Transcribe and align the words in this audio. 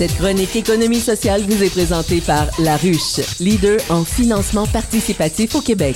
Cette 0.00 0.16
chronique 0.16 0.56
économie 0.56 0.98
sociale 0.98 1.42
vous 1.46 1.62
est 1.62 1.68
présentée 1.68 2.22
par 2.22 2.46
La 2.58 2.78
Ruche, 2.78 3.20
leader 3.38 3.78
en 3.90 4.02
financement 4.02 4.66
participatif 4.66 5.54
au 5.56 5.60
Québec. 5.60 5.94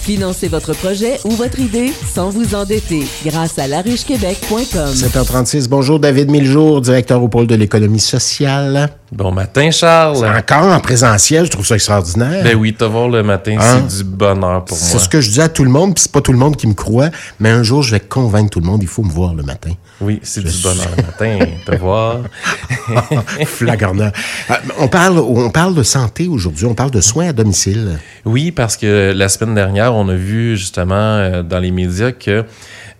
Financez 0.00 0.48
votre 0.48 0.72
projet 0.72 1.18
ou 1.26 1.32
votre 1.32 1.60
idée 1.60 1.92
sans 2.14 2.30
vous 2.30 2.54
endetter 2.54 3.02
grâce 3.26 3.58
à 3.58 3.66
laruchequebec.com. 3.66 4.94
7h36, 4.94 5.68
bonjour 5.68 6.00
David 6.00 6.30
Miljour, 6.30 6.80
directeur 6.80 7.22
au 7.22 7.28
pôle 7.28 7.46
de 7.46 7.54
l'économie 7.54 8.00
sociale. 8.00 8.88
Bon 9.14 9.30
matin, 9.30 9.70
Charles. 9.70 10.24
Encore 10.26 10.72
en 10.72 10.80
présentiel, 10.80 11.44
je 11.44 11.50
trouve 11.50 11.66
ça 11.66 11.74
extraordinaire. 11.74 12.42
Ben 12.44 12.56
oui, 12.56 12.72
te 12.72 12.84
voir 12.84 13.08
le 13.10 13.22
matin, 13.22 13.58
Hein? 13.60 13.84
c'est 13.86 13.98
du 13.98 14.04
bonheur 14.04 14.64
pour 14.64 14.74
moi. 14.78 14.86
C'est 14.90 14.98
ce 14.98 15.06
que 15.06 15.20
je 15.20 15.30
dis 15.30 15.40
à 15.42 15.50
tout 15.50 15.64
le 15.64 15.70
monde, 15.70 15.94
puis 15.94 16.02
c'est 16.02 16.12
pas 16.12 16.22
tout 16.22 16.32
le 16.32 16.38
monde 16.38 16.56
qui 16.56 16.66
me 16.66 16.72
croit, 16.72 17.10
mais 17.38 17.50
un 17.50 17.62
jour, 17.62 17.82
je 17.82 17.90
vais 17.90 18.00
convaincre 18.00 18.48
tout 18.48 18.60
le 18.60 18.64
monde, 18.66 18.82
il 18.82 18.88
faut 18.88 19.02
me 19.02 19.10
voir 19.12 19.34
le 19.34 19.42
matin. 19.42 19.72
Oui, 20.00 20.18
c'est 20.22 20.42
du 20.42 20.50
bonheur 20.62 20.88
le 20.96 21.02
matin, 21.02 21.38
te 21.66 21.76
voir. 21.78 22.20
Flagornant. 23.44 24.10
Euh, 24.50 24.54
on, 24.78 24.88
parle, 24.88 25.18
on 25.18 25.50
parle 25.50 25.74
de 25.74 25.82
santé 25.82 26.26
aujourd'hui, 26.26 26.64
on 26.64 26.74
parle 26.74 26.90
de 26.90 27.02
soins 27.02 27.28
à 27.28 27.32
domicile. 27.34 27.98
Oui, 28.24 28.50
parce 28.50 28.78
que 28.78 29.12
la 29.14 29.28
semaine 29.28 29.54
dernière, 29.54 29.94
on 29.94 30.08
a 30.08 30.14
vu 30.14 30.56
justement 30.56 30.94
euh, 30.94 31.42
dans 31.42 31.58
les 31.58 31.70
médias 31.70 32.12
que 32.12 32.46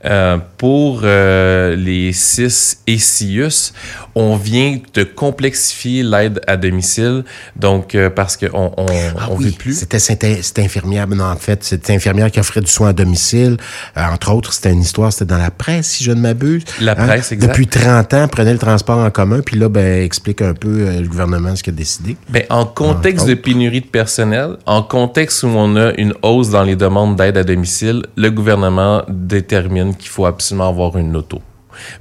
euh, 0.04 0.38
pour 0.58 1.02
euh, 1.04 1.76
les 1.76 2.12
CIS 2.12 2.78
et 2.88 2.98
CIUS, 2.98 3.72
on 4.16 4.34
vient 4.36 4.78
de 4.94 5.04
complexifier 5.04 6.02
l'aide 6.02 6.40
à 6.48 6.56
domicile. 6.56 7.24
Donc, 7.54 7.94
euh, 7.94 8.10
parce 8.10 8.36
qu'on 8.36 8.72
on, 8.76 8.86
Ah 9.16 9.28
on 9.30 9.36
oui, 9.36 9.46
veut 9.46 9.50
plus. 9.52 9.74
C'était 9.74 10.00
cette, 10.00 10.58
infirmière, 10.58 11.06
non, 11.06 11.24
en 11.24 11.36
fait, 11.36 11.62
cette 11.62 11.88
infirmière 11.88 12.30
qui 12.32 12.40
offrait 12.40 12.60
du 12.60 12.70
soin 12.70 12.88
à 12.88 12.92
domicile. 12.92 13.58
Entre 13.96 14.32
autres, 14.32 14.52
c'était 14.52 14.72
une 14.72 14.80
histoire, 14.80 15.12
c'était 15.12 15.26
dans 15.26 15.38
la 15.38 15.52
presse, 15.52 15.88
si 15.88 16.04
je 16.04 16.10
ne 16.10 16.20
m'abuse. 16.20 16.64
Hein? 16.66 16.84
La 16.84 16.94
presse, 16.96 17.30
exact. 17.30 17.48
Depuis 17.50 17.68
30 17.68 18.14
ans, 18.14 18.28
prenait 18.28 18.52
le 18.52 18.58
transport 18.58 18.98
en 18.98 19.10
commun, 19.10 19.40
puis 19.40 19.56
là, 19.56 19.68
ben, 19.68 20.02
explique 20.02 20.42
un 20.42 20.54
peu 20.54 20.98
le 21.00 21.06
gouvernement 21.06 21.54
ce 21.54 21.62
qu'il 21.62 21.74
a 21.74 21.76
décidé. 21.76 22.16
Ben, 22.28 22.42
en 22.50 22.64
contexte 22.66 23.26
de 23.26 23.34
pénurie 23.34 23.82
de 23.82 23.86
personnel, 23.86 24.56
en 24.66 24.82
contexte 24.82 25.44
où 25.44 25.48
on 25.48 25.76
a 25.76 25.92
une 25.94 26.14
hausse 26.22 26.50
dans 26.50 26.64
les 26.64 26.76
demandes 26.76 27.16
d'aide 27.16 27.36
à 27.36 27.44
domicile, 27.44 28.02
le 28.16 28.30
gouvernement 28.30 29.04
détermine 29.08 29.91
qu'il 29.94 30.08
faut 30.10 30.26
absolument 30.26 30.68
avoir 30.68 30.96
une 30.96 31.16
auto 31.16 31.40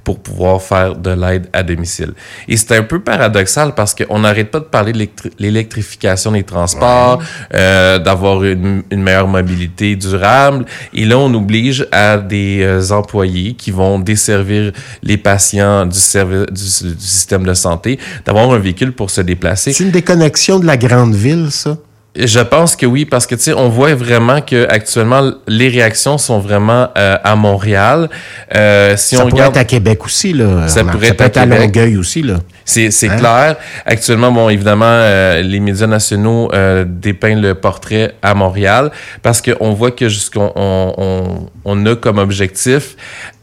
pour 0.04 0.18
pouvoir 0.20 0.60
faire 0.60 0.94
de 0.94 1.10
l'aide 1.10 1.48
à 1.54 1.62
domicile. 1.62 2.12
Et 2.46 2.58
c'est 2.58 2.76
un 2.76 2.82
peu 2.82 3.00
paradoxal 3.00 3.74
parce 3.74 3.94
qu'on 3.94 4.18
n'arrête 4.18 4.50
pas 4.50 4.60
de 4.60 4.66
parler 4.66 4.92
de 4.92 4.98
l'électri- 4.98 5.30
l'électrification 5.38 6.32
des 6.32 6.42
transports, 6.42 7.22
euh, 7.54 7.98
d'avoir 7.98 8.44
une, 8.44 8.82
une 8.90 9.02
meilleure 9.02 9.28
mobilité 9.28 9.96
durable. 9.96 10.66
Et 10.92 11.06
là, 11.06 11.16
on 11.16 11.32
oblige 11.32 11.86
à 11.90 12.18
des 12.18 12.60
euh, 12.62 12.90
employés 12.90 13.54
qui 13.54 13.70
vont 13.70 13.98
desservir 13.98 14.72
les 15.02 15.16
patients 15.16 15.86
du, 15.86 15.98
servi- 15.98 16.44
du, 16.50 16.94
du 16.94 17.06
système 17.06 17.44
de 17.44 17.54
santé 17.54 17.98
d'avoir 18.26 18.52
un 18.52 18.58
véhicule 18.58 18.92
pour 18.92 19.08
se 19.10 19.22
déplacer. 19.22 19.72
C'est 19.72 19.84
une 19.84 19.90
déconnexion 19.90 20.58
de 20.58 20.66
la 20.66 20.76
grande 20.76 21.14
ville, 21.14 21.48
ça? 21.50 21.78
Je 22.14 22.40
pense 22.40 22.76
que 22.76 22.84
oui, 22.84 23.06
parce 23.06 23.26
que 23.26 23.34
tu 23.34 23.40
sais, 23.42 23.52
on 23.54 23.70
voit 23.70 23.94
vraiment 23.94 24.42
que 24.42 24.68
actuellement 24.68 25.30
les 25.48 25.68
réactions 25.68 26.18
sont 26.18 26.40
vraiment 26.40 26.88
euh, 26.98 27.16
à 27.24 27.36
Montréal. 27.36 28.10
Euh, 28.54 28.96
si 28.98 29.16
ça 29.16 29.22
on 29.24 29.28
pourrait 29.30 29.44
regarde, 29.44 29.56
être 29.56 29.60
à 29.62 29.64
Québec 29.64 30.04
aussi, 30.04 30.34
là. 30.34 30.68
Ça 30.68 30.84
pourrait 30.84 31.06
ça 31.06 31.12
être 31.12 31.16
peut 31.18 31.24
à 31.24 31.26
être 31.28 31.36
à 31.38 31.44
Québec. 31.44 31.60
Longueuil 31.60 31.96
aussi, 31.96 32.22
là. 32.22 32.34
c'est 32.66 32.90
c'est 32.90 33.08
Hein? 33.08 33.16
clair. 33.16 33.56
Actuellement, 33.86 34.30
bon, 34.30 34.50
évidemment, 34.50 34.84
euh, 34.86 35.40
les 35.40 35.58
médias 35.58 35.86
nationaux 35.86 36.50
euh, 36.52 36.84
dépeignent 36.86 37.40
le 37.40 37.54
portrait 37.54 38.14
à 38.20 38.34
Montréal 38.34 38.90
parce 39.22 39.40
qu'on 39.40 39.72
voit 39.72 39.90
que 39.90 40.10
jusqu'on 40.10 40.52
on, 40.54 40.94
on, 40.98 41.46
on 41.64 41.86
a 41.86 41.94
comme 41.96 42.18
objectif 42.18 42.96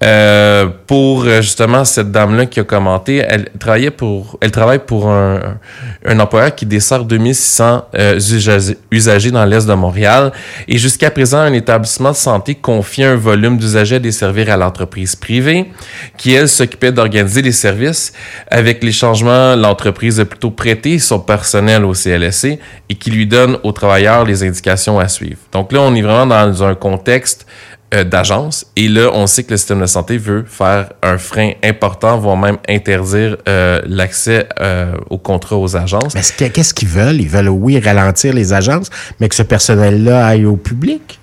euh, 0.03 0.67
pour 0.87 1.23
euh, 1.23 1.41
justement 1.41 1.83
cette 1.85 2.11
dame-là 2.11 2.45
qui 2.45 2.59
a 2.59 2.63
commenté, 2.63 3.17
elle 3.17 3.49
travaillait 3.59 3.91
pour, 3.91 4.37
elle 4.41 4.51
travaille 4.51 4.79
pour 4.79 5.09
un, 5.09 5.57
un 6.05 6.19
employeur 6.19 6.55
qui 6.55 6.65
dessert 6.65 7.03
2600 7.03 7.85
euh, 7.95 8.19
usagers, 8.91 9.31
dans 9.31 9.45
l'est 9.45 9.67
de 9.67 9.73
Montréal 9.73 10.31
et 10.67 10.77
jusqu'à 10.77 11.11
présent, 11.11 11.39
un 11.39 11.53
établissement 11.53 12.11
de 12.11 12.15
santé 12.15 12.55
confiait 12.55 13.05
un 13.05 13.15
volume 13.15 13.57
d'usagers 13.57 13.97
à 13.97 13.99
desservir 13.99 14.49
à 14.51 14.57
l'entreprise 14.57 15.15
privée 15.15 15.65
qui, 16.17 16.33
elle, 16.33 16.47
s'occupait 16.49 16.91
d'organiser 16.91 17.41
les 17.41 17.51
services. 17.51 18.13
Avec 18.49 18.83
les 18.83 18.91
changements, 18.91 19.55
l'entreprise 19.55 20.19
a 20.19 20.25
plutôt 20.25 20.51
prêté 20.51 20.99
son 20.99 21.19
personnel 21.19 21.83
au 21.85 21.93
CLSC 21.93 22.59
et 22.89 22.95
qui 22.95 23.11
lui 23.11 23.27
donne 23.27 23.57
aux 23.63 23.71
travailleurs 23.71 24.25
les 24.25 24.43
indications 24.43 24.99
à 24.99 25.07
suivre. 25.07 25.37
Donc 25.51 25.71
là, 25.71 25.81
on 25.81 25.93
est 25.95 26.01
vraiment 26.01 26.25
dans 26.25 26.63
un 26.63 26.75
contexte 26.75 27.45
euh, 27.93 28.03
d'agence. 28.03 28.65
Et 28.75 28.87
là, 28.87 29.09
on 29.13 29.25
sait 29.25 29.43
que 29.43 29.51
le 29.51 29.57
système 29.57 29.81
de 29.81 29.87
santé 29.87 30.17
veut 30.17 30.43
faire 30.47 30.89
un 31.01 31.17
frein 31.17 31.53
important, 31.63 32.19
voire 32.19 32.37
même 32.37 32.57
interdire 32.67 33.37
euh, 33.47 33.81
l'accès 33.87 34.47
euh, 34.59 34.93
au 35.09 35.17
contrat 35.17 35.57
aux 35.57 35.75
agences. 35.75 36.13
Mais 36.13 36.49
qu'est-ce 36.49 36.73
qu'ils 36.73 36.87
veulent? 36.87 37.19
Ils 37.19 37.29
veulent, 37.29 37.49
oui, 37.49 37.79
ralentir 37.79 38.33
les 38.33 38.53
agences, 38.53 38.89
mais 39.19 39.27
que 39.27 39.35
ce 39.35 39.41
personnel-là 39.41 40.27
aille 40.27 40.45
au 40.45 40.55
public. 40.55 41.18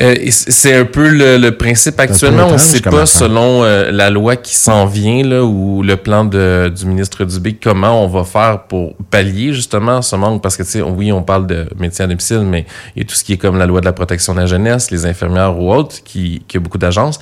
Euh, 0.00 0.14
c'est 0.30 0.74
un 0.74 0.84
peu 0.84 1.08
le, 1.08 1.38
le 1.38 1.56
principe 1.56 1.98
actuellement. 1.98 2.46
On 2.48 2.52
ne 2.52 2.58
sait 2.58 2.80
pas, 2.80 3.04
selon 3.04 3.64
euh, 3.64 3.90
la 3.90 4.10
loi 4.10 4.36
qui 4.36 4.54
s'en 4.54 4.86
vient 4.86 5.24
là, 5.24 5.42
ou 5.42 5.82
le 5.82 5.96
plan 5.96 6.24
de, 6.24 6.72
du 6.74 6.86
ministre 6.86 7.24
Dubé, 7.24 7.54
comment 7.60 8.04
on 8.04 8.06
va 8.06 8.22
faire 8.22 8.62
pour 8.68 8.94
pallier 9.10 9.52
justement 9.52 10.00
ce 10.00 10.14
manque? 10.14 10.40
Parce 10.40 10.56
que, 10.56 10.62
tu 10.62 10.70
sais, 10.70 10.82
oui, 10.82 11.10
on 11.10 11.22
parle 11.22 11.46
de 11.48 11.66
médecins 11.78 12.04
à 12.04 12.06
domicile, 12.06 12.42
mais 12.42 12.64
il 12.94 13.02
y 13.02 13.04
a 13.04 13.08
tout 13.08 13.16
ce 13.16 13.24
qui 13.24 13.32
est 13.32 13.38
comme 13.38 13.58
la 13.58 13.66
loi 13.66 13.80
de 13.80 13.86
la 13.86 13.92
protection 13.92 14.34
de 14.34 14.40
la 14.40 14.46
jeunesse, 14.46 14.90
les 14.92 15.04
infirmières 15.04 15.58
ou 15.58 15.72
autres, 15.72 15.96
qui, 16.04 16.42
qui 16.46 16.58
a 16.58 16.60
beaucoup 16.60 16.78
d'agences. 16.78 17.18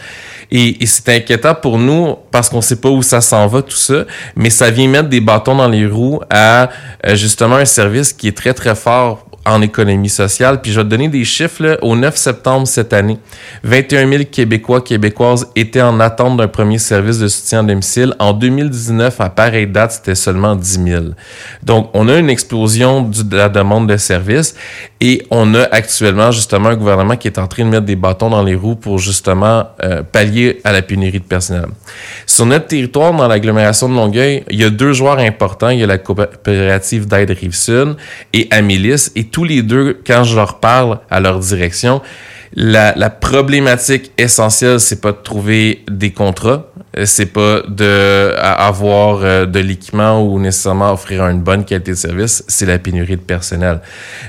Et, 0.50 0.82
et 0.82 0.86
c'est 0.86 1.08
inquiétant 1.08 1.54
pour 1.54 1.78
nous 1.78 2.16
parce 2.30 2.50
qu'on 2.50 2.60
sait 2.60 2.80
pas 2.80 2.90
où 2.90 3.02
ça 3.02 3.22
s'en 3.22 3.46
va, 3.46 3.62
tout 3.62 3.76
ça. 3.76 4.04
Mais 4.36 4.50
ça 4.50 4.70
vient 4.70 4.88
mettre 4.88 5.08
des 5.08 5.20
bâtons 5.20 5.56
dans 5.56 5.68
les 5.68 5.86
roues 5.86 6.20
à 6.28 6.68
euh, 7.06 7.14
justement 7.14 7.56
un 7.56 7.64
service 7.64 8.12
qui 8.12 8.28
est 8.28 8.36
très, 8.36 8.52
très 8.52 8.74
fort 8.74 9.26
en 9.46 9.62
économie 9.62 10.08
sociale. 10.08 10.60
Puis 10.60 10.72
je 10.72 10.80
vais 10.80 10.84
te 10.84 10.90
donner 10.90 11.08
des 11.08 11.24
chiffres. 11.24 11.78
Au 11.80 11.96
9 11.96 12.16
septembre 12.16 12.66
cette 12.66 12.92
année, 12.92 13.18
21 13.62 14.10
000 14.10 14.24
Québécois, 14.30 14.80
Québécoises 14.82 15.50
étaient 15.56 15.82
en 15.82 16.00
attente 16.00 16.36
d'un 16.36 16.48
premier 16.48 16.78
service 16.78 17.18
de 17.18 17.28
soutien 17.28 17.60
à 17.60 17.62
domicile. 17.62 18.14
En 18.18 18.32
2019, 18.32 19.20
à 19.20 19.30
pareille 19.30 19.66
date, 19.66 19.92
c'était 19.92 20.14
seulement 20.14 20.56
10 20.56 20.80
000. 20.84 21.04
Donc, 21.62 21.90
on 21.94 22.08
a 22.08 22.16
une 22.18 22.28
explosion 22.28 23.02
de 23.02 23.36
la 23.36 23.48
demande 23.48 23.88
de 23.88 23.96
services 23.96 24.54
et 25.00 25.24
on 25.30 25.54
a 25.54 25.62
actuellement 25.62 26.32
justement 26.32 26.70
un 26.70 26.76
gouvernement 26.76 27.16
qui 27.16 27.28
est 27.28 27.38
en 27.38 27.46
train 27.46 27.64
de 27.64 27.70
mettre 27.70 27.86
des 27.86 27.96
bâtons 27.96 28.30
dans 28.30 28.42
les 28.42 28.54
roues 28.54 28.74
pour 28.74 28.98
justement 28.98 29.68
euh, 29.82 30.02
pallier 30.02 30.60
à 30.64 30.72
la 30.72 30.82
pénurie 30.82 31.20
de 31.20 31.24
personnel. 31.24 31.66
Sur 32.26 32.46
notre 32.46 32.66
territoire, 32.66 33.12
dans 33.12 33.28
l'agglomération 33.28 33.88
de 33.88 33.94
Longueuil, 33.94 34.44
il 34.50 34.60
y 34.60 34.64
a 34.64 34.70
deux 34.70 34.92
joueurs 34.92 35.18
importants. 35.18 35.68
Il 35.68 35.78
y 35.78 35.84
a 35.84 35.86
la 35.86 35.98
coopérative 35.98 37.06
d'aide 37.06 37.30
Rive-Sud 37.30 37.96
et 38.32 38.48
Amélis. 38.50 39.10
Et 39.14 39.24
tous 39.36 39.44
les 39.44 39.60
deux, 39.60 40.00
quand 40.06 40.24
je 40.24 40.34
leur 40.34 40.60
parle 40.60 40.98
à 41.10 41.20
leur 41.20 41.40
direction, 41.40 42.00
la, 42.54 43.10
problématique 43.10 44.10
essentielle, 44.16 44.80
c'est 44.80 45.02
pas 45.02 45.12
de 45.12 45.18
trouver 45.18 45.84
des 45.90 46.10
contrats, 46.10 46.70
c'est 47.04 47.26
pas 47.26 47.60
de 47.68 48.34
avoir 48.38 49.18
euh, 49.22 49.46
de 49.46 49.58
l'équipement 49.60 50.22
ou 50.22 50.38
nécessairement 50.40 50.92
offrir 50.92 51.26
une 51.26 51.40
bonne 51.40 51.64
qualité 51.64 51.90
de 51.92 51.96
service, 51.96 52.42
c'est 52.48 52.66
la 52.66 52.78
pénurie 52.78 53.16
de 53.16 53.20
personnel. 53.20 53.80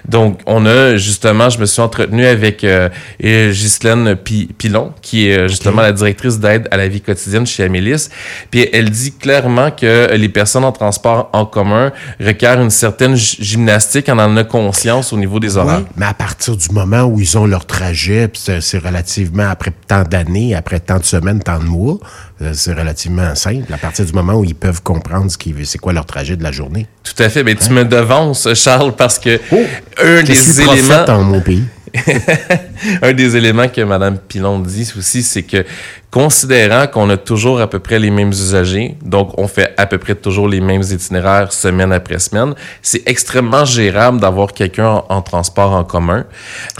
Donc, 0.07 0.39
on 0.45 0.65
a 0.65 0.97
justement, 0.97 1.49
je 1.49 1.59
me 1.59 1.65
suis 1.65 1.81
entretenu 1.81 2.25
avec 2.25 2.63
euh, 2.63 2.89
euh, 3.23 3.51
Ghislaine 3.51 4.15
Pi- 4.15 4.49
Pilon, 4.57 4.91
qui 5.01 5.29
est 5.29 5.37
euh, 5.37 5.47
justement 5.47 5.81
la 5.81 5.91
directrice 5.93 6.39
d'aide 6.39 6.67
à 6.71 6.77
la 6.77 6.87
vie 6.87 7.01
quotidienne 7.01 7.45
chez 7.47 7.63
Amélis. 7.63 8.09
Puis 8.51 8.67
elle 8.73 8.89
dit 8.89 9.13
clairement 9.13 9.71
que 9.71 10.13
les 10.13 10.29
personnes 10.29 10.65
en 10.65 10.71
transport 10.71 11.29
en 11.33 11.45
commun 11.45 11.91
requièrent 12.19 12.61
une 12.61 12.69
certaine 12.69 13.15
gy- 13.15 13.37
gymnastique, 13.39 14.07
on 14.09 14.19
en 14.19 14.35
a 14.37 14.43
conscience 14.43 15.13
au 15.13 15.17
niveau 15.17 15.39
des 15.39 15.57
horaires. 15.57 15.79
Oui, 15.79 15.85
mais 15.95 16.05
à 16.05 16.13
partir 16.13 16.55
du 16.57 16.69
moment 16.71 17.03
où 17.03 17.19
ils 17.19 17.37
ont 17.37 17.45
leur 17.45 17.65
trajet, 17.65 18.29
c'est 18.33 18.77
relativement 18.79 19.47
après 19.49 19.71
tant 19.87 20.03
d'années, 20.03 20.55
après 20.55 20.79
tant 20.79 20.97
de 20.97 21.03
semaines, 21.05 21.41
tant 21.41 21.59
de 21.59 21.65
mois, 21.65 21.97
euh, 22.41 22.53
c'est 22.57 22.73
relativement 22.73 23.33
simple. 23.35 23.73
À 23.73 23.77
partir 23.77 24.05
du 24.05 24.13
moment 24.13 24.33
où 24.33 24.43
ils 24.43 24.55
peuvent 24.55 24.81
comprendre 24.81 25.31
ce 25.31 25.37
qui, 25.37 25.53
c'est 25.63 25.77
quoi 25.77 25.93
leur 25.93 26.05
trajet 26.05 26.35
de 26.35 26.43
la 26.43 26.51
journée. 26.51 26.87
Tout 27.03 27.21
à 27.23 27.29
fait. 27.29 27.43
Mais 27.43 27.55
tu 27.55 27.69
me 27.71 27.85
devances, 27.85 28.53
Charles, 28.53 28.95
parce 28.95 29.19
que 29.19 29.39
Oh, 29.51 29.63
un 30.03 30.23
des 30.23 30.61
éléments, 30.61 31.05
dans 31.05 31.23
mon 31.23 31.41
pays. 31.41 31.63
un 33.01 33.13
des 33.13 33.35
éléments 33.35 33.67
que 33.67 33.81
Mme 33.81 34.17
Pilon 34.17 34.59
dit 34.59 34.91
aussi, 34.97 35.23
c'est 35.23 35.43
que 35.43 35.65
considérant 36.09 36.87
qu'on 36.87 37.09
a 37.09 37.17
toujours 37.17 37.59
à 37.59 37.67
peu 37.69 37.79
près 37.79 37.99
les 37.99 38.09
mêmes 38.09 38.29
usagers, 38.29 38.95
donc 39.03 39.37
on 39.37 39.47
fait 39.47 39.73
à 39.77 39.85
peu 39.85 39.97
près 39.97 40.15
toujours 40.15 40.47
les 40.47 40.61
mêmes 40.61 40.81
itinéraires 40.81 41.51
semaine 41.51 41.91
après 41.91 42.17
semaine, 42.19 42.53
c'est 42.81 43.03
extrêmement 43.07 43.65
gérable 43.65 44.19
d'avoir 44.19 44.53
quelqu'un 44.53 44.87
en, 44.87 45.05
en 45.09 45.21
transport 45.21 45.73
en 45.73 45.83
commun. 45.83 46.25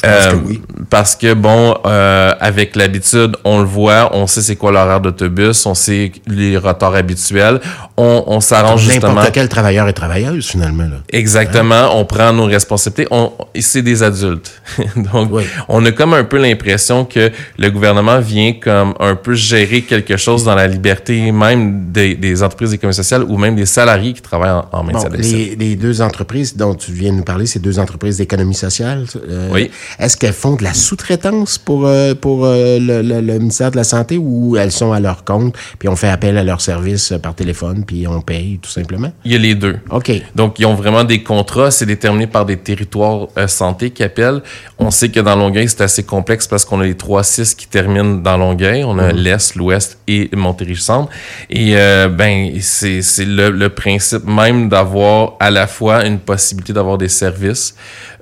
pense 0.02 0.28
que 0.28 0.36
oui. 0.48 0.62
Parce 0.90 1.16
que, 1.16 1.34
bon, 1.34 1.76
euh, 1.86 2.34
avec 2.40 2.76
l'habitude, 2.76 3.36
on 3.44 3.60
le 3.60 3.66
voit, 3.66 4.10
on 4.14 4.28
sait 4.28 4.42
c'est 4.42 4.56
quoi 4.56 4.72
l'horaire 4.72 5.02
d'autobus, 5.02 5.66
on 5.66 5.74
sait 5.76 6.12
les 6.26 6.58
retards 6.58 6.96
habituels, 6.96 7.60
on, 7.98 8.24
on 8.28 8.40
s'arrange 8.40 8.82
justement... 8.82 9.14
N'importe 9.14 9.34
quel 9.34 9.50
travailleur 9.50 9.88
et 9.90 9.94
travailleuse, 9.94 10.48
finalement. 10.48 10.84
Là. 10.84 10.98
Exactement, 11.12 11.98
on 12.00 12.06
prend 12.06 12.32
nos 12.32 12.46
responsabilités. 12.46 13.08
On, 13.12 13.34
c'est 13.60 13.82
des 13.82 14.04
adultes. 14.04 14.62
Donc, 14.96 15.30
Oui. 15.32 15.44
on 15.68 15.86
a 15.88 15.92
comme 15.92 16.13
un 16.13 16.24
peu 16.24 16.38
l'impression 16.38 17.06
que 17.06 17.31
le 17.57 17.69
gouvernement 17.72 18.19
vient 18.19 18.54
comme 18.54 18.94
un 19.00 19.16
peu 19.16 19.34
gérer 19.34 19.81
quelque 19.81 20.18
chose 20.18 20.44
dans 20.44 20.56
la 20.56 20.68
liberté 20.68 21.31
même 21.31 21.92
des, 21.92 22.16
des 22.16 22.44
entreprises 22.44 22.72
d'économie 22.72 22.94
sociale 22.95 23.24
ou 23.24 23.38
même 23.38 23.56
des 23.56 23.66
salariés 23.66 24.13
qui 24.13 24.22
travaillent 24.22 24.51
en, 24.51 24.68
en 24.72 24.84
maintien 24.84 25.10
Bon, 25.10 25.18
les, 25.18 25.56
les 25.56 25.75
deux 25.75 26.01
entreprises 26.01 26.56
dont 26.56 26.75
tu 26.75 26.92
viens 26.92 27.12
de 27.12 27.18
nous 27.18 27.24
parler, 27.24 27.45
ces 27.45 27.60
deux 27.60 27.80
entreprises 27.80 28.18
d'économie 28.18 28.54
sociale, 28.56 29.06
euh, 29.30 29.50
Oui. 29.51 29.69
est-ce 30.00 30.18
qu'elles 30.18 30.34
font 30.34 30.56
de 30.56 30.63
la 30.63 30.74
sous-traitance 30.74 31.57
pour, 31.57 31.86
euh, 31.86 32.13
pour 32.16 32.45
euh, 32.45 32.80
le, 32.80 33.01
le- 33.01 33.22
le 33.22 33.33
ministère 33.40 33.72
de 33.72 33.78
la 33.78 33.83
Santé 33.83 34.18
ou 34.18 34.57
elles 34.57 34.72
sont 34.72 34.92
à 34.92 35.00
leur 35.00 35.24
compte, 35.24 35.56
puis 35.80 35.88
on 35.90 35.95
fait 35.95 36.10
appel 36.10 36.38
à 36.38 36.44
leurs 36.44 36.62
services 36.62 37.12
euh, 37.12 37.18
par 37.19 37.36
téléphone, 37.36 37.83
puis 37.86 38.07
on 38.07 38.22
paye 38.22 38.60
tout 38.62 38.69
simplement? 38.69 39.12
Il 39.25 39.31
y 39.31 39.36
a 39.36 39.40
les 39.40 39.56
deux. 39.56 39.78
OK. 39.90 40.12
Donc, 40.36 40.60
ils 40.60 40.66
ont 40.66 40.75
vraiment 40.75 41.04
des 41.04 41.24
contrats. 41.24 41.72
C'est 41.72 41.86
déterminé 41.86 42.28
par 42.28 42.45
des 42.45 42.57
territoires 42.57 43.28
santé 43.48 43.92
qui 43.92 44.04
appellent. 44.04 44.42
On 44.80 44.92
sait 44.92 45.10
que 45.10 45.19
dans 45.19 45.36
Longueuil, 45.36 45.68
c'est 45.78 45.84
assez 45.84 46.04
complexe 46.04 46.48
parce 46.48 46.66
qu'on 46.66 46.82
a 46.82 46.86
les 46.86 46.98
trois 46.98 47.24
six 47.24 47.54
qui 47.54 47.68
terminent 47.68 48.16
dans 48.16 48.38
Longueuil. 48.38 48.84
On 48.84 48.98
a 48.98 49.12
l'Est, 49.12 49.56
l'Ouest 49.56 50.00
et 50.08 50.30
Montérégie-Centre. 50.36 51.10
Et 51.50 51.74
euh, 51.76 52.08
ben, 52.08 52.52
c'est 52.62 53.02
c'est 53.02 53.26
le, 53.26 53.52
le 53.52 53.70
principe 53.70 54.26
même 54.26 54.70
d'avoir 54.70 55.34
à 55.40 55.52
la 55.52 55.68
fois 55.68 56.06
une 56.06 56.20
possibilité 56.20 56.74
d'avoir 56.74 56.98
des 56.98 57.10
services 57.10 57.76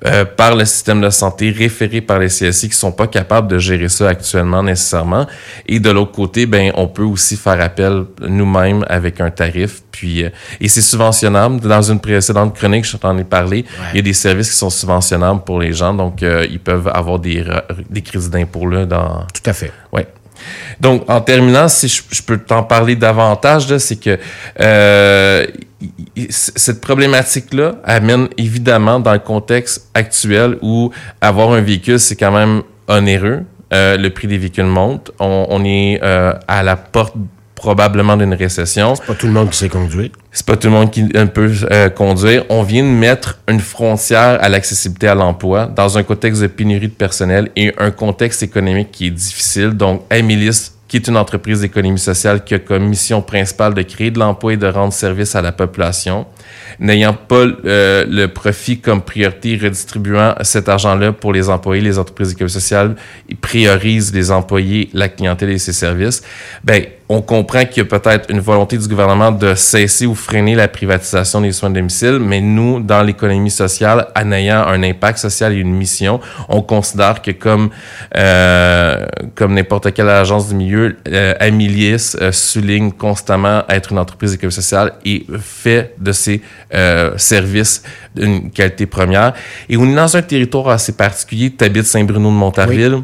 euh, 0.05 0.25
par 0.25 0.55
le 0.55 0.65
système 0.65 0.99
de 0.99 1.09
santé 1.09 1.49
référés 1.49 2.01
par 2.01 2.19
les 2.19 2.27
CSI 2.27 2.69
qui 2.69 2.75
sont 2.75 2.91
pas 2.91 3.07
capables 3.07 3.47
de 3.47 3.57
gérer 3.57 3.87
ça 3.87 4.09
actuellement 4.09 4.61
nécessairement. 4.61 5.25
Et 5.67 5.79
de 5.79 5.89
l'autre 5.89 6.11
côté, 6.11 6.45
ben, 6.45 6.71
on 6.75 6.87
peut 6.87 7.03
aussi 7.03 7.37
faire 7.37 7.61
appel 7.61 8.03
nous-mêmes 8.19 8.83
avec 8.89 9.21
un 9.21 9.31
tarif. 9.31 9.81
Puis, 9.95 10.23
euh, 10.23 10.29
et 10.59 10.67
c'est 10.67 10.81
subventionnable. 10.81 11.59
Dans 11.61 11.81
une 11.81 11.99
précédente 11.99 12.55
chronique, 12.55 12.85
je 12.85 12.97
t'en 12.97 13.17
ai 13.17 13.23
parlé. 13.23 13.65
Il 13.93 13.97
y 13.97 13.99
a 13.99 14.01
des 14.01 14.13
services 14.13 14.51
qui 14.51 14.57
sont 14.57 14.69
subventionnables 14.69 15.41
pour 15.43 15.59
les 15.59 15.71
gens, 15.71 15.93
donc 15.93 16.21
euh, 16.21 16.45
ils 16.49 16.59
peuvent 16.59 16.89
avoir 16.93 17.19
des, 17.19 17.45
des 17.89 18.01
crédits 18.01 18.29
d'impôt 18.29 18.67
là 18.67 18.85
dans. 18.85 19.25
Tout 19.33 19.49
à 19.49 19.53
fait. 19.53 19.71
Ouais. 19.93 20.07
Donc, 20.79 21.09
en 21.09 21.21
terminant, 21.21 21.67
si 21.69 21.87
je, 21.87 22.01
je 22.11 22.21
peux 22.21 22.37
t'en 22.37 22.63
parler 22.63 22.95
davantage, 22.95 23.77
c'est 23.77 23.95
que 23.95 24.19
euh, 24.59 25.47
cette 26.29 26.81
problématique-là 26.81 27.75
amène 27.83 28.27
évidemment 28.37 28.99
dans 28.99 29.13
le 29.13 29.19
contexte 29.19 29.89
actuel 29.93 30.57
où 30.61 30.91
avoir 31.21 31.53
un 31.53 31.61
véhicule, 31.61 31.99
c'est 31.99 32.15
quand 32.15 32.31
même 32.31 32.63
onéreux. 32.87 33.43
Euh, 33.73 33.97
le 33.97 34.09
prix 34.11 34.27
des 34.27 34.37
véhicules 34.37 34.65
monte. 34.65 35.11
On, 35.19 35.47
on 35.49 35.65
est 35.65 35.99
euh, 36.03 36.33
à 36.47 36.61
la 36.61 36.75
porte 36.75 37.15
probablement 37.55 38.17
d'une 38.17 38.33
récession. 38.33 38.93
Pas 39.07 39.15
tout 39.15 39.27
le 39.27 39.33
monde 39.33 39.49
qui 39.49 39.57
sait 39.57 39.69
conduire. 39.69 40.09
C'est 40.31 40.45
pas 40.45 40.57
tout 40.57 40.67
le 40.67 40.73
monde 40.73 40.91
qui 40.91 41.07
euh, 41.15 41.25
peut 41.25 41.51
euh, 41.71 41.89
conduire. 41.89 42.43
On 42.49 42.63
vient 42.63 42.83
de 42.83 42.89
mettre 42.89 43.39
une 43.47 43.61
frontière 43.61 44.37
à 44.41 44.49
l'accessibilité 44.49 45.07
à 45.07 45.15
l'emploi 45.15 45.65
dans 45.65 45.97
un 45.97 46.03
contexte 46.03 46.41
de 46.41 46.47
pénurie 46.47 46.89
de 46.89 46.93
personnel 46.93 47.49
et 47.55 47.73
un 47.77 47.91
contexte 47.91 48.43
économique 48.43 48.91
qui 48.91 49.07
est 49.07 49.11
difficile. 49.11 49.69
Donc, 49.69 50.03
Emilis, 50.11 50.71
qui 50.87 50.97
est 50.97 51.07
une 51.07 51.17
entreprise 51.17 51.61
d'économie 51.61 51.99
sociale 51.99 52.43
qui 52.43 52.53
a 52.53 52.59
comme 52.59 52.85
mission 52.85 53.21
principale 53.21 53.73
de 53.73 53.81
créer 53.81 54.11
de 54.11 54.19
l'emploi 54.19 54.53
et 54.53 54.57
de 54.57 54.67
rendre 54.67 54.93
service 54.93 55.35
à 55.35 55.41
la 55.41 55.51
population, 55.51 56.27
n'ayant 56.79 57.13
pas 57.13 57.45
euh, 57.65 58.05
le 58.07 58.27
profit 58.27 58.79
comme 58.79 59.01
priorité, 59.01 59.57
redistribuant 59.61 60.35
cet 60.41 60.69
argent-là 60.69 61.11
pour 61.11 61.33
les 61.33 61.49
employés, 61.49 61.81
les 61.81 61.97
entreprises 61.97 62.29
d'économie 62.29 62.51
sociale, 62.51 62.95
ils 63.27 63.37
priorisent 63.37 64.13
les 64.13 64.31
employés, 64.31 64.89
la 64.93 65.09
clientèle 65.09 65.49
et 65.49 65.57
ses 65.57 65.73
services. 65.73 66.21
Ben, 66.63 66.85
on 67.07 67.21
comprend 67.21 67.65
qu'il 67.65 67.83
y 67.83 67.85
a 67.85 67.99
peut-être 67.99 68.31
une 68.31 68.39
volonté 68.39 68.77
du 68.77 68.87
gouvernement 68.87 69.31
de 69.31 69.53
cesser 69.53 70.05
ou 70.07 70.15
freiner 70.15 70.55
la 70.55 70.67
privatisation 70.67 71.41
des 71.41 71.51
soins 71.51 71.69
de 71.69 71.75
domicile, 71.75 72.17
mais 72.19 72.41
nous, 72.41 72.79
dans 72.79 73.03
l'économie 73.03 73.51
sociale, 73.51 74.07
en 74.15 74.31
ayant 74.31 74.65
un 74.65 74.81
impact 74.81 75.19
social 75.19 75.53
et 75.53 75.57
une 75.57 75.73
mission, 75.73 76.19
on 76.49 76.61
considère 76.61 77.21
que 77.21 77.31
comme 77.31 77.69
euh, 78.17 79.05
comme 79.35 79.53
n'importe 79.53 79.93
quelle 79.93 80.09
agence 80.09 80.49
du 80.49 80.55
milieu, 80.55 80.97
euh, 81.07 81.33
euh, 81.41 82.31
souligne 82.31 82.91
constamment 82.91 83.63
être 83.69 83.91
une 83.91 83.99
entreprise 83.99 84.31
d'économie 84.31 84.53
sociale 84.53 84.93
et 85.05 85.25
fait 85.39 85.93
de 85.99 86.11
ses 86.11 86.41
euh, 86.73 87.17
services 87.17 87.83
d'une 88.15 88.49
qualité 88.49 88.85
première. 88.85 89.33
Et 89.69 89.77
on 89.77 89.85
est 89.85 89.95
dans 89.95 90.17
un 90.17 90.21
territoire 90.21 90.69
assez 90.69 90.93
particulier. 90.93 91.53
Tu 91.55 91.83
Saint-Bruno 91.83 92.29
de 92.29 92.35
Montarville. 92.35 93.03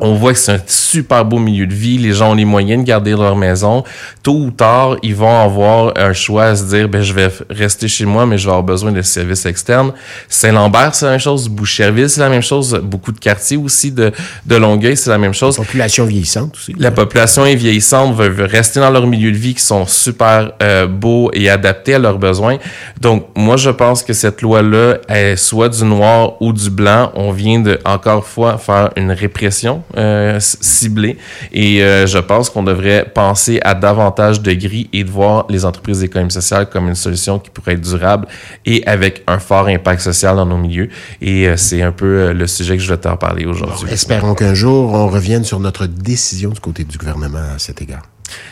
On 0.00 0.14
voit 0.14 0.32
que 0.32 0.38
c'est 0.38 0.52
un 0.52 0.60
super 0.66 1.24
beau 1.24 1.38
milieu 1.38 1.66
de 1.66 1.74
vie. 1.74 1.98
Les 1.98 2.12
gens 2.12 2.32
ont 2.32 2.34
les 2.34 2.44
moyens 2.44 2.82
de 2.82 2.88
garder 2.88 3.12
leur 3.12 3.36
maison. 3.36 3.84
Tôt 4.22 4.36
ou 4.36 4.50
tard, 4.50 4.96
ils 5.02 5.14
vont 5.14 5.38
avoir 5.38 5.92
un 5.96 6.12
choix 6.12 6.44
à 6.44 6.56
se 6.56 6.64
dire, 6.64 6.88
ben, 6.88 7.02
je 7.02 7.12
vais 7.12 7.30
rester 7.50 7.86
chez 7.86 8.06
moi, 8.06 8.26
mais 8.26 8.38
je 8.38 8.44
vais 8.44 8.50
avoir 8.50 8.62
besoin 8.62 8.92
de 8.92 9.02
services 9.02 9.46
externes. 9.46 9.92
Saint-Lambert, 10.28 10.94
c'est 10.94 11.04
la 11.04 11.12
même 11.12 11.20
chose. 11.20 11.48
Boucherville, 11.48 12.08
c'est 12.08 12.20
la 12.20 12.28
même 12.28 12.42
chose. 12.42 12.80
Beaucoup 12.82 13.12
de 13.12 13.18
quartiers 13.18 13.56
aussi 13.56 13.92
de, 13.92 14.12
de 14.46 14.56
Longueuil, 14.56 14.96
c'est 14.96 15.10
la 15.10 15.18
même 15.18 15.34
chose. 15.34 15.56
Population 15.56 16.04
vieillissante 16.04 16.54
aussi. 16.54 16.74
La 16.78 16.90
population 16.90 17.44
est 17.44 17.54
vieillissante, 17.54 18.16
veut, 18.16 18.28
veut 18.28 18.44
rester 18.46 18.80
dans 18.80 18.90
leur 18.90 19.06
milieu 19.06 19.30
de 19.30 19.36
vie 19.36 19.54
qui 19.54 19.62
sont 19.62 19.86
super 19.86 20.52
euh, 20.62 20.86
beaux 20.86 21.30
et 21.34 21.50
adaptés 21.50 21.94
à 21.94 21.98
leurs 21.98 22.18
besoins. 22.18 22.58
Donc, 23.00 23.26
moi, 23.36 23.56
je 23.56 23.70
pense 23.70 24.02
que 24.02 24.12
cette 24.12 24.42
loi-là 24.42 24.98
est 25.08 25.36
soit 25.36 25.68
du 25.68 25.84
noir 25.84 26.40
ou 26.40 26.52
du 26.52 26.70
blanc. 26.70 27.12
On 27.14 27.32
vient 27.32 27.60
de, 27.60 27.78
encore 27.84 28.24
fois, 28.24 28.58
faire 28.58 28.90
une 28.96 29.12
répression 29.12 29.82
euh, 29.96 30.38
c- 30.40 30.58
ciblée. 30.60 31.16
Et 31.52 31.82
euh, 31.82 32.06
je 32.06 32.18
pense 32.18 32.50
qu'on 32.50 32.62
devrait 32.62 33.04
penser 33.14 33.60
à 33.62 33.74
davantage 33.74 34.40
de 34.40 34.52
gris 34.52 34.88
et 34.92 35.04
de 35.04 35.10
voir 35.10 35.46
les 35.48 35.64
entreprises 35.64 36.00
d'économie 36.00 36.30
sociale 36.30 36.68
comme 36.68 36.88
une 36.88 36.94
solution 36.94 37.38
qui 37.38 37.50
pourrait 37.50 37.72
être 37.74 37.80
durable 37.80 38.26
et 38.66 38.86
avec 38.86 39.22
un 39.26 39.38
fort 39.38 39.66
impact 39.68 40.00
social 40.02 40.36
dans 40.36 40.46
nos 40.46 40.58
milieux. 40.58 40.88
Et 41.20 41.46
euh, 41.48 41.56
c'est 41.56 41.82
un 41.82 41.92
peu 41.92 42.06
euh, 42.06 42.32
le 42.32 42.46
sujet 42.46 42.76
que 42.76 42.82
je 42.82 42.88
vais 42.88 42.98
t'en 42.98 43.16
parler 43.16 43.46
aujourd'hui. 43.46 43.90
Espérons 43.90 44.34
qu'un 44.34 44.54
jour, 44.54 44.92
on 44.92 45.08
revienne 45.08 45.44
sur 45.44 45.60
notre 45.60 45.86
décision 45.86 46.50
du 46.50 46.60
côté 46.60 46.84
du 46.84 46.96
gouvernement 46.98 47.38
à 47.54 47.58
cet 47.58 47.82
égard. 47.82 48.02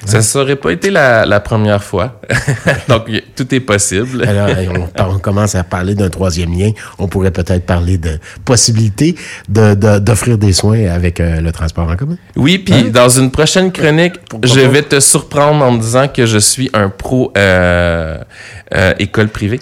Ça 0.05 0.23
serait 0.23 0.57
pas 0.57 0.71
été 0.71 0.91
la, 0.91 1.27
la 1.27 1.41
première 1.41 1.83
fois. 1.83 2.21
Donc, 2.89 3.11
tout 3.37 3.55
est 3.55 3.61
possible. 3.61 4.25
Alors, 4.27 4.49
on, 4.99 5.19
commence 5.19 5.55
à 5.55 5.65
parler 5.65 5.95
d'un 5.95 6.09
troisième 6.11 6.57
lien. 6.59 6.71
On 6.99 7.09
pourrait 7.09 7.31
peut-être 7.31 7.67
parler 7.67 7.99
de 7.99 8.19
possibilité 8.45 9.15
de- 9.49 9.75
de- 9.75 9.99
d'offrir 9.99 10.39
des 10.39 10.53
soins 10.53 10.87
avec 10.89 11.21
euh, 11.21 11.41
le 11.41 11.53
transport 11.53 11.89
en 11.89 11.97
commun. 11.97 12.17
Oui, 12.37 12.59
puis 12.59 12.91
dans 12.91 13.09
une 13.09 13.31
prochaine 13.31 13.73
chronique, 13.73 14.15
Pourquoi 14.29 14.49
je 14.49 14.61
vais 14.61 14.83
te 14.83 15.01
surprendre 15.01 15.65
en 15.65 15.73
me 15.73 15.81
disant 15.81 16.09
que 16.09 16.27
je 16.27 16.39
suis 16.39 16.71
un 16.73 16.89
pro 16.89 17.33
euh, 17.37 18.19
euh, 18.75 18.95
école 18.99 19.29
privée. 19.29 19.61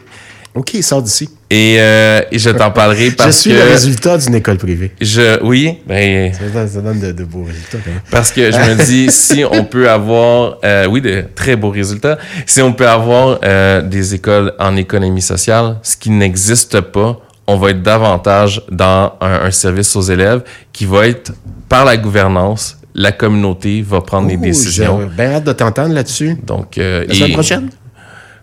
OK, 0.56 0.76
sort 0.80 1.02
d'ici. 1.02 1.28
Et, 1.50 1.76
euh, 1.78 2.22
et 2.32 2.38
je 2.40 2.50
t'en 2.50 2.70
parlerai 2.72 3.12
parce 3.12 3.36
Je 3.36 3.40
suis 3.42 3.50
que 3.50 3.56
le 3.56 3.62
résultat 3.62 4.18
d'une 4.18 4.34
école 4.34 4.56
privée. 4.56 4.90
je 5.00 5.40
oui, 5.44 5.78
ben 5.86 6.32
Ça 6.32 6.40
donne, 6.52 6.68
ça 6.68 6.80
donne 6.80 6.98
de, 6.98 7.12
de 7.12 7.24
beaux 7.24 7.44
résultats. 7.44 7.78
quand 7.84 7.90
même. 7.90 8.00
Parce 8.10 8.32
que 8.32 8.50
je 8.50 8.56
me 8.56 8.84
dis, 8.86 9.10
si 9.12 9.44
on 9.48 9.64
peut 9.64 9.88
avoir, 9.88 10.56
euh, 10.64 10.86
oui, 10.86 11.00
de 11.00 11.24
très 11.34 11.54
beaux 11.54 11.70
résultats, 11.70 12.18
si 12.46 12.60
on 12.62 12.72
peut 12.72 12.88
avoir 12.88 13.38
euh, 13.44 13.80
des 13.82 14.14
écoles 14.14 14.54
en 14.58 14.74
économie 14.76 15.22
sociale, 15.22 15.76
ce 15.82 15.96
qui 15.96 16.10
n'existe 16.10 16.80
pas, 16.80 17.20
on 17.46 17.56
va 17.58 17.70
être 17.70 17.82
davantage 17.82 18.62
dans 18.72 19.12
un, 19.20 19.42
un 19.44 19.50
service 19.52 19.94
aux 19.94 20.02
élèves 20.02 20.42
qui 20.72 20.84
va 20.84 21.06
être 21.06 21.32
par 21.68 21.84
la 21.84 21.96
gouvernance, 21.96 22.76
la 22.94 23.12
communauté 23.12 23.82
va 23.82 24.00
prendre 24.00 24.26
les 24.28 24.36
Ouh, 24.36 24.40
décisions. 24.40 25.00
J'ai 25.02 25.14
bien 25.16 25.34
hâte 25.34 25.44
de 25.44 25.52
t'entendre 25.52 25.94
là-dessus. 25.94 26.36
Donc, 26.44 26.76
euh, 26.78 27.04
La 27.06 27.14
semaine 27.14 27.30
et- 27.30 27.32
prochaine? 27.34 27.68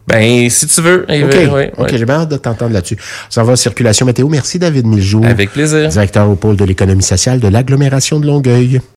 Ben, 0.07 0.49
si 0.49 0.67
tu 0.67 0.81
veux. 0.81 1.03
OK. 1.03 1.53
ouais. 1.53 1.71
j'ai 1.93 2.05
bien 2.05 2.15
hâte 2.21 2.29
de 2.29 2.37
t'entendre 2.37 2.73
là-dessus. 2.73 2.97
Ça 3.29 3.43
va, 3.43 3.55
circulation 3.55 4.05
météo. 4.05 4.27
Merci, 4.27 4.59
David 4.59 4.85
Miljour. 4.85 5.25
Avec 5.25 5.51
plaisir. 5.51 5.87
Directeur 5.87 6.29
au 6.29 6.35
pôle 6.35 6.55
de 6.55 6.65
l'économie 6.65 7.03
sociale 7.03 7.39
de 7.39 7.47
l'agglomération 7.47 8.19
de 8.19 8.27
Longueuil. 8.27 8.81